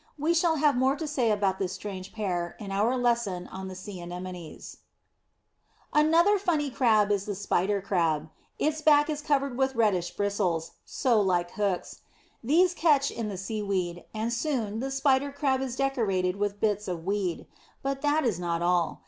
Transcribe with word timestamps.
We 0.17 0.33
shall 0.33 0.55
have 0.55 0.75
more 0.75 0.95
to 0.95 1.07
say 1.07 1.29
about 1.29 1.59
this 1.59 1.73
strange 1.73 2.11
pair 2.11 2.55
in 2.59 2.71
our 2.71 2.97
lesson 2.97 3.45
on 3.49 3.67
the 3.67 3.75
sea 3.75 4.01
anemones. 4.01 4.77
[Illustration: 5.93 5.93
HERMIT 5.93 5.93
CRAB 5.93 5.93
IN 5.93 5.93
WHELK'S 5.93 6.05
SHELL.] 6.07 6.07
Another 6.07 6.39
funny 6.63 6.69
Crab 6.71 7.11
is 7.11 7.25
the 7.27 7.35
Spider 7.35 7.81
Crab. 7.83 8.29
Its 8.57 8.81
back 8.81 9.09
is 9.11 9.21
covered 9.21 9.59
with 9.59 9.75
reddish 9.75 10.09
bristles, 10.15 10.69
like 10.69 10.73
so 10.85 11.23
many 11.23 11.49
hooks. 11.53 11.99
These 12.43 12.73
catch 12.73 13.11
in 13.11 13.29
the 13.29 13.37
seaweed, 13.37 14.05
and 14.11 14.33
soon 14.33 14.79
the 14.79 14.89
Spider 14.89 15.31
Crab 15.31 15.61
is 15.61 15.75
decorated 15.75 16.35
with 16.35 16.59
bits 16.59 16.87
of 16.87 17.05
weed. 17.05 17.45
But 17.83 18.01
that 18.01 18.25
is 18.25 18.39
not 18.39 18.63
all. 18.63 18.97